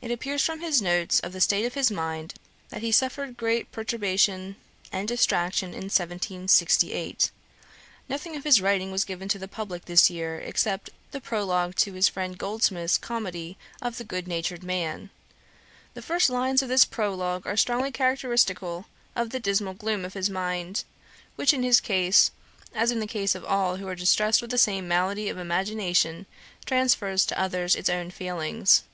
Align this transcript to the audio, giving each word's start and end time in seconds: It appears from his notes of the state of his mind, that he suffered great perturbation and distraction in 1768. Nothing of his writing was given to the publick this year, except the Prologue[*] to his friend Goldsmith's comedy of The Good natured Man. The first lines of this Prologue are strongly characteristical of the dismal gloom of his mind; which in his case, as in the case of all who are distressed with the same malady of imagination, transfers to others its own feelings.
It 0.00 0.12
appears 0.12 0.44
from 0.46 0.60
his 0.60 0.80
notes 0.80 1.18
of 1.18 1.32
the 1.32 1.40
state 1.40 1.64
of 1.64 1.74
his 1.74 1.90
mind, 1.90 2.34
that 2.68 2.82
he 2.82 2.92
suffered 2.92 3.36
great 3.36 3.72
perturbation 3.72 4.54
and 4.92 5.08
distraction 5.08 5.70
in 5.70 5.90
1768. 5.90 7.32
Nothing 8.08 8.36
of 8.36 8.44
his 8.44 8.60
writing 8.60 8.92
was 8.92 9.02
given 9.02 9.26
to 9.28 9.40
the 9.40 9.48
publick 9.48 9.86
this 9.86 10.08
year, 10.08 10.38
except 10.38 10.90
the 11.10 11.20
Prologue[*] 11.20 11.74
to 11.78 11.94
his 11.94 12.06
friend 12.08 12.38
Goldsmith's 12.38 12.96
comedy 12.96 13.58
of 13.82 13.98
The 13.98 14.04
Good 14.04 14.28
natured 14.28 14.62
Man. 14.62 15.10
The 15.94 16.02
first 16.02 16.30
lines 16.30 16.62
of 16.62 16.68
this 16.68 16.84
Prologue 16.84 17.44
are 17.44 17.56
strongly 17.56 17.90
characteristical 17.90 18.86
of 19.16 19.30
the 19.30 19.40
dismal 19.40 19.74
gloom 19.74 20.04
of 20.04 20.14
his 20.14 20.30
mind; 20.30 20.84
which 21.34 21.52
in 21.52 21.64
his 21.64 21.80
case, 21.80 22.30
as 22.72 22.92
in 22.92 23.00
the 23.00 23.06
case 23.08 23.34
of 23.34 23.44
all 23.44 23.78
who 23.78 23.88
are 23.88 23.96
distressed 23.96 24.42
with 24.42 24.52
the 24.52 24.58
same 24.58 24.86
malady 24.86 25.28
of 25.28 25.38
imagination, 25.38 26.26
transfers 26.66 27.26
to 27.26 27.36
others 27.36 27.74
its 27.74 27.88
own 27.88 28.12
feelings. 28.12 28.84